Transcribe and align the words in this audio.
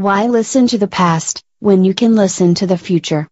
Why 0.00 0.28
listen 0.28 0.66
to 0.68 0.78
the 0.78 0.88
past 0.88 1.44
when 1.58 1.84
you 1.84 1.92
can 1.92 2.16
listen 2.16 2.54
to 2.54 2.66
the 2.66 2.78
future? 2.78 3.28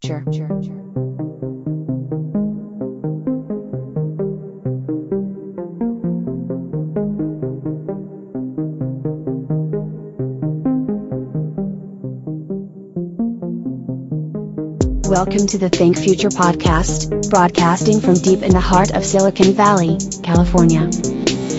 Welcome 15.08 15.46
to 15.46 15.56
the 15.56 15.70
Think 15.72 15.96
Future 15.96 16.28
podcast, 16.28 17.30
broadcasting 17.30 18.02
from 18.02 18.12
deep 18.12 18.42
in 18.42 18.50
the 18.50 18.60
heart 18.60 18.90
of 18.90 19.06
Silicon 19.06 19.54
Valley, 19.54 19.96
California. 20.22 20.84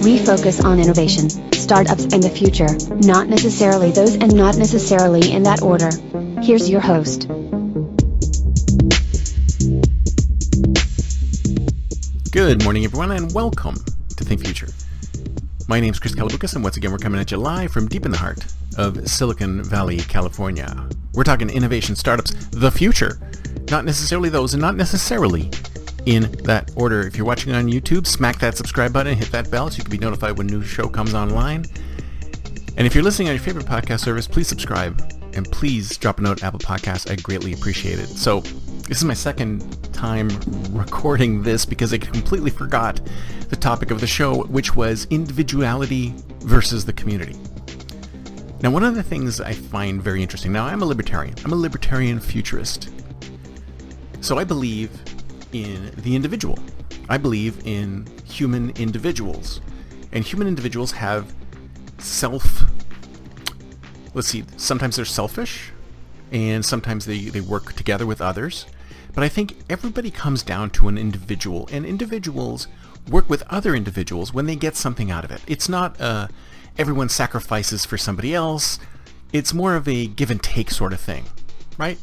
We 0.03 0.19
focus 0.19 0.63
on 0.63 0.79
innovation, 0.79 1.48
startups, 1.69 2.05
in 2.05 2.19
the 2.19 2.29
future, 2.31 2.67
not 3.05 3.27
necessarily 3.27 3.91
those 3.91 4.15
and 4.15 4.35
not 4.35 4.57
necessarily 4.57 5.31
in 5.31 5.43
that 5.43 5.61
order. 5.61 5.91
Here's 6.41 6.67
your 6.67 6.81
host. 6.81 7.27
Good 12.31 12.63
morning, 12.63 12.85
everyone, 12.85 13.11
and 13.11 13.31
welcome 13.35 13.75
to 14.17 14.23
Think 14.23 14.43
Future. 14.43 14.69
My 15.67 15.79
name 15.79 15.93
is 15.93 15.99
Chris 15.99 16.15
Kalaboukis, 16.15 16.55
and 16.55 16.63
once 16.63 16.75
again, 16.75 16.91
we're 16.91 16.97
coming 16.97 17.21
at 17.21 17.29
you 17.29 17.37
live 17.37 17.71
from 17.71 17.87
deep 17.87 18.03
in 18.03 18.09
the 18.09 18.17
heart 18.17 18.43
of 18.75 19.07
Silicon 19.07 19.63
Valley, 19.63 19.97
California. 19.97 20.89
We're 21.13 21.23
talking 21.23 21.51
innovation 21.51 21.95
startups, 21.95 22.31
the 22.49 22.71
future, 22.71 23.19
not 23.69 23.85
necessarily 23.85 24.29
those, 24.29 24.55
and 24.55 24.61
not 24.61 24.75
necessarily 24.75 25.51
in 26.05 26.31
that 26.43 26.71
order. 26.75 27.01
If 27.01 27.17
you're 27.17 27.25
watching 27.25 27.53
on 27.53 27.67
YouTube, 27.67 28.07
smack 28.07 28.39
that 28.39 28.57
subscribe 28.57 28.93
button 28.93 29.17
hit 29.17 29.31
that 29.31 29.49
bell 29.51 29.69
so 29.69 29.77
you 29.77 29.83
can 29.83 29.91
be 29.91 29.97
notified 29.97 30.37
when 30.37 30.47
new 30.47 30.63
show 30.63 30.87
comes 30.87 31.13
online. 31.13 31.65
And 32.77 32.87
if 32.87 32.95
you're 32.95 33.03
listening 33.03 33.27
on 33.27 33.35
your 33.35 33.43
favorite 33.43 33.65
podcast 33.65 33.99
service, 33.99 34.27
please 34.27 34.47
subscribe 34.47 35.01
and 35.33 35.49
please 35.51 35.97
drop 35.97 36.19
a 36.19 36.21
note 36.21 36.43
Apple 36.43 36.59
Podcasts. 36.59 37.11
I 37.11 37.15
greatly 37.15 37.53
appreciate 37.53 37.99
it. 37.99 38.07
So 38.07 38.41
this 38.87 38.97
is 38.97 39.03
my 39.03 39.13
second 39.13 39.83
time 39.93 40.29
recording 40.71 41.43
this 41.43 41.65
because 41.65 41.93
I 41.93 41.97
completely 41.97 42.51
forgot 42.51 43.01
the 43.49 43.55
topic 43.55 43.91
of 43.91 43.99
the 43.99 44.07
show, 44.07 44.43
which 44.45 44.75
was 44.75 45.07
individuality 45.09 46.13
versus 46.39 46.85
the 46.85 46.93
community. 46.93 47.35
Now, 48.61 48.71
one 48.71 48.83
of 48.83 48.95
the 48.95 49.03
things 49.03 49.39
I 49.39 49.53
find 49.53 50.01
very 50.01 50.21
interesting, 50.21 50.51
now 50.51 50.65
I'm 50.65 50.81
a 50.81 50.85
libertarian, 50.85 51.35
I'm 51.45 51.53
a 51.53 51.55
libertarian 51.55 52.19
futurist. 52.19 52.89
So 54.21 54.37
I 54.37 54.43
believe 54.43 54.91
in 55.51 55.91
the 55.97 56.15
individual. 56.15 56.59
I 57.07 57.17
believe 57.17 57.65
in 57.65 58.07
human 58.25 58.71
individuals. 58.71 59.61
And 60.11 60.23
human 60.23 60.47
individuals 60.47 60.91
have 60.93 61.33
self, 61.97 62.63
let's 64.13 64.27
see, 64.27 64.43
sometimes 64.57 64.95
they're 64.95 65.05
selfish 65.05 65.71
and 66.31 66.63
sometimes 66.63 67.05
they, 67.05 67.25
they 67.25 67.41
work 67.41 67.73
together 67.73 68.05
with 68.05 68.21
others. 68.21 68.65
But 69.13 69.23
I 69.23 69.29
think 69.29 69.57
everybody 69.69 70.11
comes 70.11 70.43
down 70.43 70.69
to 70.71 70.87
an 70.87 70.97
individual, 70.97 71.67
and 71.71 71.85
individuals 71.85 72.67
work 73.09 73.29
with 73.29 73.43
other 73.49 73.75
individuals 73.75 74.33
when 74.33 74.45
they 74.45 74.55
get 74.55 74.75
something 74.75 75.09
out 75.09 75.25
of 75.25 75.31
it. 75.31 75.41
It's 75.47 75.67
not 75.67 75.99
uh, 75.99 76.27
everyone 76.77 77.09
sacrifices 77.09 77.85
for 77.85 77.97
somebody 77.97 78.35
else. 78.35 78.79
It's 79.33 79.53
more 79.53 79.75
of 79.75 79.87
a 79.87 80.07
give 80.07 80.31
and 80.31 80.41
take 80.41 80.69
sort 80.69 80.93
of 80.93 80.99
thing, 80.99 81.25
right? 81.77 81.97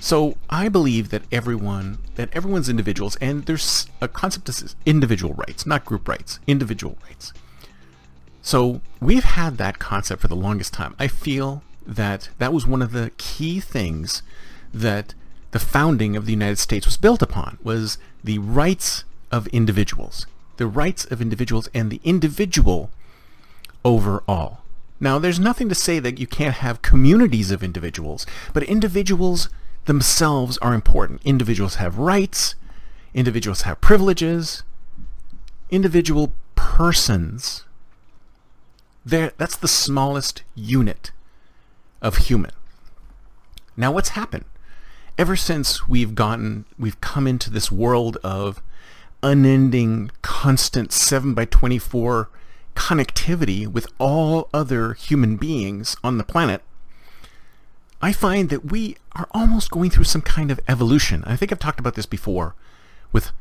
So 0.00 0.36
I 0.48 0.68
believe 0.70 1.10
that 1.10 1.22
everyone, 1.30 1.98
that 2.14 2.30
everyone's 2.32 2.70
individuals, 2.70 3.16
and 3.16 3.44
there's 3.44 3.86
a 4.00 4.08
concept 4.08 4.48
of 4.48 4.74
individual 4.86 5.34
rights, 5.34 5.66
not 5.66 5.84
group 5.84 6.08
rights, 6.08 6.40
individual 6.46 6.96
rights. 7.04 7.34
So 8.42 8.80
we've 8.98 9.24
had 9.24 9.58
that 9.58 9.78
concept 9.78 10.22
for 10.22 10.28
the 10.28 10.34
longest 10.34 10.72
time. 10.72 10.96
I 10.98 11.06
feel 11.06 11.62
that 11.86 12.30
that 12.38 12.52
was 12.52 12.66
one 12.66 12.80
of 12.80 12.92
the 12.92 13.12
key 13.18 13.60
things 13.60 14.22
that 14.72 15.12
the 15.50 15.58
founding 15.58 16.16
of 16.16 16.24
the 16.24 16.32
United 16.32 16.58
States 16.58 16.86
was 16.86 16.96
built 16.96 17.20
upon, 17.20 17.58
was 17.62 17.98
the 18.24 18.38
rights 18.38 19.04
of 19.30 19.48
individuals, 19.48 20.26
the 20.56 20.66
rights 20.66 21.04
of 21.04 21.20
individuals 21.20 21.68
and 21.74 21.90
the 21.90 22.00
individual 22.04 22.90
overall. 23.84 24.58
Now, 24.98 25.18
there's 25.18 25.40
nothing 25.40 25.68
to 25.68 25.74
say 25.74 25.98
that 25.98 26.18
you 26.18 26.26
can't 26.26 26.56
have 26.56 26.82
communities 26.82 27.50
of 27.50 27.62
individuals, 27.62 28.26
but 28.52 28.62
individuals 28.62 29.48
themselves 29.86 30.58
are 30.58 30.74
important. 30.74 31.22
Individuals 31.24 31.76
have 31.76 31.98
rights, 31.98 32.54
individuals 33.14 33.62
have 33.62 33.80
privileges, 33.80 34.62
individual 35.70 36.32
persons. 36.54 37.64
There, 39.04 39.32
that's 39.38 39.56
the 39.56 39.68
smallest 39.68 40.42
unit 40.54 41.10
of 42.02 42.16
human. 42.16 42.52
Now, 43.76 43.92
what's 43.92 44.10
happened? 44.10 44.44
Ever 45.16 45.36
since 45.36 45.88
we've 45.88 46.14
gotten, 46.14 46.64
we've 46.78 47.00
come 47.00 47.26
into 47.26 47.50
this 47.50 47.70
world 47.70 48.16
of 48.22 48.62
unending, 49.22 50.10
constant 50.22 50.92
7 50.92 51.34
by 51.34 51.44
24 51.44 52.30
connectivity 52.74 53.66
with 53.66 53.86
all 53.98 54.48
other 54.54 54.94
human 54.94 55.36
beings 55.36 55.96
on 56.02 56.18
the 56.18 56.24
planet, 56.24 56.62
I 58.02 58.12
find 58.12 58.48
that 58.48 58.70
we 58.70 58.96
are 59.12 59.28
almost 59.32 59.70
going 59.70 59.90
through 59.90 60.04
some 60.04 60.22
kind 60.22 60.50
of 60.50 60.60
evolution. 60.66 61.22
I 61.26 61.36
think 61.36 61.52
I've 61.52 61.58
talked 61.58 61.80
about 61.80 61.94
this 61.94 62.06
before 62.06 62.54
with 63.12 63.32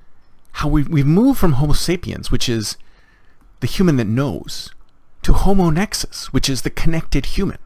how 0.53 0.67
we've, 0.67 0.89
we've 0.89 1.05
moved 1.05 1.39
from 1.39 1.53
Homo 1.53 1.73
sapiens, 1.73 2.31
which 2.31 2.49
is 2.49 2.77
the 3.61 3.67
human 3.67 3.97
that 3.97 4.07
knows, 4.07 4.73
to 5.21 5.33
Homo 5.33 5.69
nexus, 5.69 6.33
which 6.33 6.49
is 6.49 6.61
the 6.61 6.69
connected 6.69 7.27
human. 7.27 7.57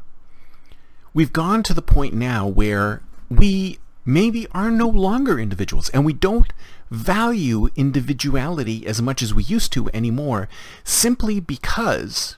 We've 1.13 1.33
gone 1.33 1.63
to 1.63 1.73
the 1.73 1.81
point 1.81 2.13
now 2.13 2.47
where 2.47 3.01
we 3.29 3.79
maybe 4.05 4.47
are 4.51 4.69
no 4.69 4.87
longer 4.87 5.39
individuals 5.39 5.89
and 5.89 6.05
we 6.05 6.13
don't 6.13 6.51
value 6.91 7.69
individuality 7.75 8.85
as 8.85 9.01
much 9.01 9.21
as 9.21 9.33
we 9.33 9.43
used 9.43 9.71
to 9.73 9.89
anymore 9.93 10.49
simply 10.83 11.39
because 11.39 12.37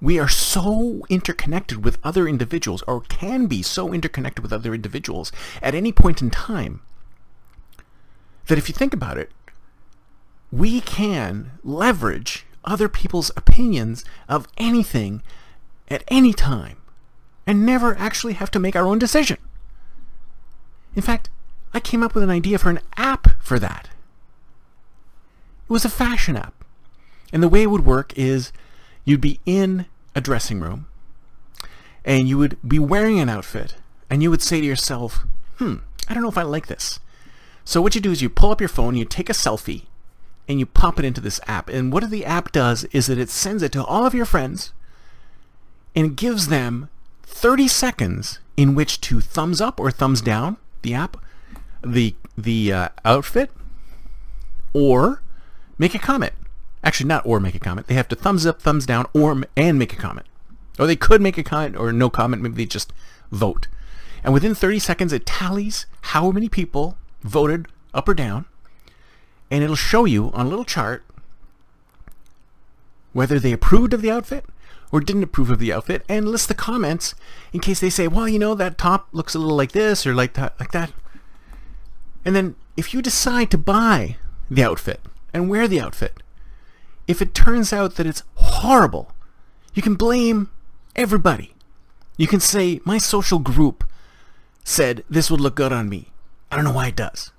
we 0.00 0.18
are 0.18 0.28
so 0.28 1.02
interconnected 1.08 1.84
with 1.84 1.98
other 2.02 2.26
individuals, 2.26 2.82
or 2.86 3.02
can 3.02 3.46
be 3.46 3.62
so 3.62 3.92
interconnected 3.92 4.42
with 4.42 4.52
other 4.52 4.74
individuals 4.74 5.30
at 5.62 5.74
any 5.74 5.92
point 5.92 6.22
in 6.22 6.30
time, 6.30 6.80
that 8.46 8.58
if 8.58 8.68
you 8.68 8.74
think 8.74 8.94
about 8.94 9.18
it, 9.18 9.30
we 10.50 10.80
can 10.80 11.52
leverage 11.62 12.46
other 12.64 12.88
people's 12.88 13.30
opinions 13.36 14.04
of 14.28 14.48
anything 14.58 15.22
at 15.88 16.04
any 16.08 16.32
time 16.32 16.78
and 17.46 17.64
never 17.64 17.96
actually 17.98 18.34
have 18.34 18.50
to 18.50 18.58
make 18.58 18.76
our 18.76 18.86
own 18.86 18.98
decision. 18.98 19.38
In 20.96 21.02
fact, 21.02 21.30
I 21.72 21.80
came 21.80 22.02
up 22.02 22.14
with 22.14 22.24
an 22.24 22.30
idea 22.30 22.58
for 22.58 22.70
an 22.70 22.80
app 22.96 23.28
for 23.40 23.58
that. 23.58 23.88
It 25.68 25.72
was 25.72 25.84
a 25.84 25.90
fashion 25.90 26.36
app. 26.36 26.64
And 27.32 27.42
the 27.42 27.48
way 27.48 27.62
it 27.62 27.70
would 27.70 27.86
work 27.86 28.12
is 28.16 28.52
you'd 29.04 29.20
be 29.20 29.40
in 29.46 29.86
a 30.14 30.20
dressing 30.20 30.60
room 30.60 30.86
and 32.04 32.28
you 32.28 32.38
would 32.38 32.56
be 32.66 32.78
wearing 32.78 33.18
an 33.18 33.28
outfit 33.28 33.76
and 34.08 34.22
you 34.22 34.30
would 34.30 34.42
say 34.42 34.60
to 34.60 34.66
yourself, 34.66 35.24
hmm, 35.58 35.76
I 36.08 36.14
don't 36.14 36.22
know 36.22 36.28
if 36.28 36.38
I 36.38 36.42
like 36.42 36.66
this. 36.66 37.00
So 37.64 37.80
what 37.80 37.94
you 37.94 38.00
do 38.00 38.10
is 38.10 38.22
you 38.22 38.28
pull 38.28 38.50
up 38.50 38.60
your 38.60 38.68
phone, 38.68 38.96
you 38.96 39.04
take 39.04 39.30
a 39.30 39.34
selfie, 39.34 39.84
and 40.48 40.58
you 40.58 40.66
pop 40.66 40.98
it 40.98 41.04
into 41.04 41.20
this 41.20 41.40
app. 41.46 41.68
And 41.68 41.92
what 41.92 42.10
the 42.10 42.24
app 42.24 42.50
does 42.50 42.84
is 42.86 43.06
that 43.06 43.18
it 43.18 43.30
sends 43.30 43.62
it 43.62 43.70
to 43.72 43.84
all 43.84 44.04
of 44.04 44.14
your 44.14 44.24
friends 44.24 44.72
and 45.94 46.16
gives 46.16 46.48
them 46.48 46.88
30 47.22 47.68
seconds 47.68 48.40
in 48.56 48.74
which 48.74 49.00
to 49.02 49.20
thumbs 49.20 49.60
up 49.60 49.78
or 49.78 49.90
thumbs 49.90 50.20
down 50.20 50.56
the 50.82 50.94
app, 50.94 51.16
the 51.82 52.14
the 52.36 52.72
uh, 52.72 52.88
outfit, 53.04 53.50
or 54.72 55.22
make 55.78 55.94
a 55.94 55.98
comment. 55.98 56.32
Actually, 56.82 57.08
not 57.08 57.26
or 57.26 57.40
make 57.40 57.54
a 57.54 57.60
comment. 57.60 57.86
They 57.86 57.94
have 57.94 58.08
to 58.08 58.16
thumbs 58.16 58.46
up, 58.46 58.62
thumbs 58.62 58.86
down, 58.86 59.06
or 59.12 59.42
and 59.56 59.78
make 59.78 59.92
a 59.92 59.96
comment. 59.96 60.26
Or 60.78 60.86
they 60.86 60.96
could 60.96 61.20
make 61.20 61.36
a 61.36 61.42
comment 61.42 61.76
or 61.76 61.92
no 61.92 62.08
comment. 62.08 62.42
Maybe 62.42 62.56
they 62.56 62.66
just 62.66 62.92
vote. 63.30 63.68
And 64.24 64.32
within 64.32 64.54
30 64.54 64.78
seconds, 64.78 65.12
it 65.12 65.26
tallies 65.26 65.86
how 66.02 66.30
many 66.30 66.48
people 66.48 66.96
voted 67.22 67.68
up 67.92 68.08
or 68.08 68.14
down. 68.14 68.46
And 69.50 69.62
it'll 69.62 69.76
show 69.76 70.04
you 70.04 70.30
on 70.32 70.46
a 70.46 70.48
little 70.48 70.64
chart 70.64 71.04
whether 73.12 73.38
they 73.38 73.52
approved 73.52 73.92
of 73.92 74.02
the 74.02 74.10
outfit 74.10 74.44
or 74.92 75.00
didn't 75.00 75.22
approve 75.22 75.50
of 75.50 75.58
the 75.58 75.72
outfit 75.72 76.04
and 76.08 76.28
list 76.28 76.48
the 76.48 76.54
comments 76.54 77.14
in 77.52 77.60
case 77.60 77.80
they 77.80 77.90
say, 77.90 78.08
well, 78.08 78.28
you 78.28 78.38
know, 78.38 78.54
that 78.54 78.78
top 78.78 79.08
looks 79.12 79.34
a 79.34 79.38
little 79.38 79.56
like 79.56 79.72
this 79.72 80.06
or 80.06 80.14
like 80.14 80.34
that, 80.34 80.58
like 80.58 80.72
that. 80.72 80.92
And 82.24 82.34
then 82.36 82.54
if 82.76 82.92
you 82.94 83.02
decide 83.02 83.50
to 83.50 83.58
buy 83.58 84.16
the 84.50 84.62
outfit 84.62 85.00
and 85.32 85.48
wear 85.48 85.66
the 85.66 85.80
outfit, 85.80 86.22
if 87.10 87.20
it 87.20 87.34
turns 87.34 87.72
out 87.72 87.96
that 87.96 88.06
it's 88.06 88.22
horrible, 88.36 89.10
you 89.74 89.82
can 89.82 89.96
blame 89.96 90.48
everybody. 90.94 91.54
You 92.16 92.28
can 92.28 92.38
say, 92.38 92.80
my 92.84 92.98
social 92.98 93.40
group 93.40 93.82
said 94.62 95.02
this 95.10 95.28
would 95.28 95.40
look 95.40 95.56
good 95.56 95.72
on 95.72 95.88
me. 95.88 96.12
I 96.52 96.56
don't 96.56 96.64
know 96.64 96.72
why 96.72 96.86
it 96.86 96.94
does. 96.94 97.32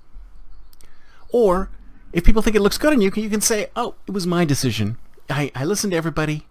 Or, 1.32 1.70
if 2.12 2.26
people 2.26 2.42
think 2.42 2.58
it 2.58 2.62
looks 2.62 2.78
good 2.78 2.92
on 2.92 3.00
you, 3.00 3.14
you 3.16 3.30
can 3.30 3.40
say, 3.40 3.68
oh, 3.74 3.96
it 4.08 4.12
was 4.12 4.28
my 4.28 4.44
decision. 4.44 4.98
I, 5.30 5.54
I 5.56 5.64
listened 5.64 5.92
to 5.92 5.98
everybody, 5.98 6.48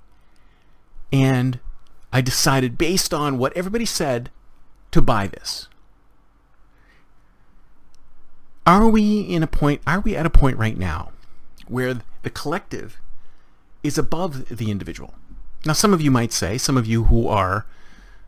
and 1.13 1.61
I 2.15 2.23
decided 2.23 2.79
based 2.79 3.13
on 3.13 3.37
what 3.37 3.55
everybody 3.55 3.85
said 3.85 4.31
to 4.93 5.03
buy 5.03 5.27
this. 5.27 5.69
Are 8.67 8.89
we 8.89 9.21
in 9.21 9.43
a 9.43 9.47
point 9.47 9.83
are 9.87 10.01
we 10.01 10.17
at 10.17 10.25
a 10.25 10.31
point 10.31 10.57
right 10.57 10.79
now 10.79 11.13
where 11.67 12.01
the 12.23 12.31
collective 12.31 12.99
is 13.82 13.99
above 13.99 14.49
the 14.49 14.71
individual? 14.71 15.15
Now 15.65 15.73
some 15.75 15.93
of 15.93 16.00
you 16.00 16.11
might 16.11 16.32
say, 16.32 16.59
some 16.59 16.77
of 16.77 16.87
you 16.87 17.05
who 17.05 17.29
are 17.29 17.67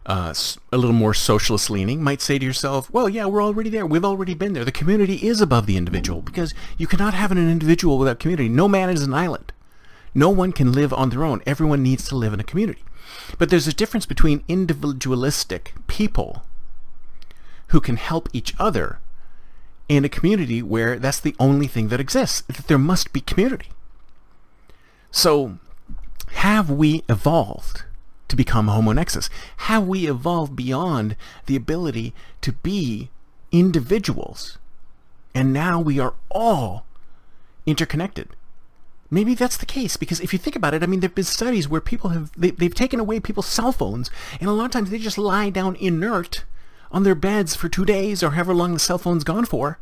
uh, 0.05 0.35
a 0.73 0.77
little 0.77 0.95
more 0.95 1.15
socialist 1.15 1.71
leaning 1.71 2.03
might 2.03 2.21
say 2.21 2.39
to 2.39 2.45
yourself, 2.45 2.91
well, 2.91 3.09
yeah, 3.09 3.27
we're 3.27 3.43
already 3.43 3.71
there. 3.71 3.87
We've 3.87 4.05
already 4.05 4.35
been 4.35 4.53
there. 4.53 4.65
The 4.65 4.73
community 4.73 5.27
is 5.27 5.41
above 5.41 5.67
the 5.67 5.77
individual 5.77 6.23
because 6.23 6.53
you 6.77 6.87
cannot 6.87 7.15
have 7.15 7.31
an 7.31 7.39
individual 7.39 7.99
without 7.99 8.19
community. 8.19 8.49
No 8.49 8.69
man 8.69 8.91
is 8.91 9.03
an 9.03 9.15
island. 9.15 9.53
No 10.15 10.29
one 10.29 10.53
can 10.53 10.73
live 10.73 10.93
on 10.93 11.11
their 11.11 11.25
own. 11.25 11.41
Everyone 11.47 11.83
needs 11.83 12.07
to 12.09 12.17
live 12.17 12.33
in 12.33 12.41
a 12.41 12.45
community. 12.45 12.85
But 13.39 13.51
there's 13.51 13.69
a 13.69 13.73
difference 13.73 14.07
between 14.07 14.45
individualistic 14.49 15.75
people 15.87 16.43
who 17.69 17.81
can 17.81 17.97
help 17.97 18.29
each 18.33 18.55
other 18.59 18.99
in 19.89 20.05
a 20.05 20.09
community 20.09 20.63
where 20.63 20.99
that's 20.99 21.21
the 21.21 21.37
only 21.39 21.67
thing 21.67 21.89
that 21.89 22.01
exists, 22.01 22.43
that 22.43 22.67
there 22.67 22.79
must 22.79 23.13
be 23.13 23.21
community. 23.21 23.69
So, 25.13 25.59
have 26.33 26.71
we 26.71 27.05
evolved 27.07 27.85
to 28.29 28.35
become 28.35 28.69
Homo 28.69 28.93
nexus? 28.93 29.29
Have 29.59 29.87
we 29.87 30.09
evolved 30.09 30.57
beyond 30.57 31.17
the 31.45 31.55
ability 31.55 32.15
to 32.41 32.53
be 32.53 33.11
individuals? 33.53 34.57
And 35.35 35.53
now 35.53 35.81
we 35.81 36.01
are 36.01 36.15
all 36.31 36.87
interconnected. 37.67 38.31
Maybe 39.11 39.35
that's 39.35 39.59
the 39.59 39.67
case 39.67 39.99
because 39.99 40.21
if 40.21 40.33
you 40.33 40.39
think 40.39 40.57
about 40.57 40.73
it, 40.73 40.83
I 40.83 40.87
mean, 40.87 41.01
there 41.01 41.09
have 41.09 41.15
been 41.15 41.25
studies 41.25 41.69
where 41.69 41.83
people 41.83 42.11
have 42.11 42.33
they, 42.35 42.51
they've 42.51 42.75
taken 42.75 42.99
away 42.99 43.21
people's 43.21 43.47
cell 43.47 43.71
phones, 43.71 44.11
and 44.41 44.49
a 44.49 44.53
lot 44.53 44.65
of 44.65 44.71
times 44.71 44.89
they 44.89 44.99
just 44.99 45.19
lie 45.19 45.51
down 45.51 45.77
inert 45.77 46.45
on 46.91 47.03
their 47.03 47.15
beds 47.15 47.55
for 47.55 47.69
two 47.69 47.85
days 47.85 48.23
or 48.23 48.31
however 48.31 48.55
long 48.55 48.73
the 48.73 48.79
cell 48.79 48.97
phone's 48.97 49.25
gone 49.25 49.45
for, 49.45 49.79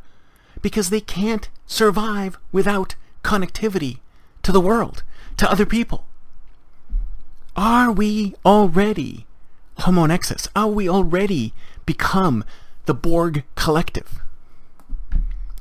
because 0.61 0.91
they 0.91 1.01
can't 1.01 1.49
survive 1.67 2.37
without 2.51 2.97
connectivity 3.23 3.99
to 4.43 4.51
the 4.51 4.61
world, 4.61 5.05
to 5.41 5.51
other 5.51 5.65
people. 5.65 6.05
Are 7.57 7.91
we 7.91 8.35
already 8.45 9.27
Homo 9.79 10.05
nexus? 10.05 10.49
Are 10.55 10.69
we 10.69 10.87
already 10.87 11.55
become 11.87 12.45
the 12.85 12.93
Borg 12.93 13.45
collective? 13.55 14.21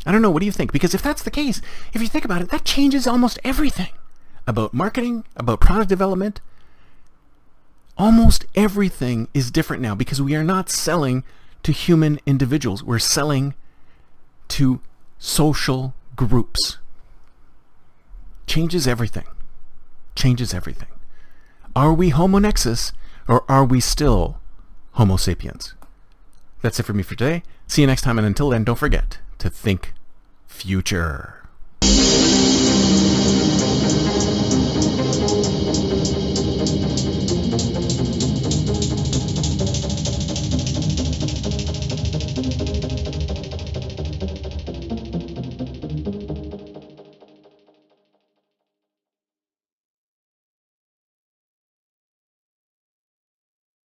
I 0.05 0.11
don't 0.11 0.21
know. 0.21 0.31
What 0.31 0.41
do 0.41 0.45
you 0.45 0.51
think? 0.51 0.73
Because 0.73 0.93
if 0.93 1.01
that's 1.01 1.23
the 1.23 1.31
case, 1.31 1.61
if 1.93 2.01
you 2.01 2.09
think 2.09 2.25
about 2.25 2.41
it, 2.41 2.49
that 2.49 2.65
changes 2.65 3.07
almost 3.07 3.39
everything 3.45 3.91
about 4.45 4.73
marketing, 4.73 5.23
about 5.37 5.61
product 5.61 5.87
development. 5.87 6.41
Almost 7.97 8.47
everything 8.55 9.29
is 9.33 9.49
different 9.49 9.81
now 9.81 9.95
because 9.95 10.21
we 10.21 10.35
are 10.35 10.43
not 10.43 10.69
selling 10.69 11.23
to 11.63 11.71
human 11.71 12.19
individuals. 12.25 12.83
We're 12.83 12.99
selling 12.99 13.53
to 14.49 14.81
social 15.19 15.93
groups. 16.17 16.79
Changes 18.45 18.85
everything. 18.85 19.25
Changes 20.19 20.54
everything. 20.54 20.89
Are 21.77 21.94
we 21.94 22.10
Homo 22.10 22.39
nexus 22.39 22.92
or 23.25 23.50
are 23.50 23.63
we 23.63 23.80
still 23.80 24.42
Homo 24.95 25.16
sapiens? 25.16 25.75
That's 26.62 26.77
it 26.77 26.83
for 26.83 26.92
me 26.92 27.04
for 27.04 27.16
today. 27.16 27.42
See 27.68 27.83
you 27.83 27.88
next 27.88 28.01
time, 28.01 28.18
and 28.18 28.27
until 28.27 28.50
then, 28.50 28.66
don't 28.66 28.75
forget 28.75 29.19
to 29.38 29.50
think 29.50 29.94
future. 30.45 31.48